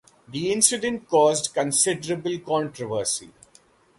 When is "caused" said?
1.07-1.53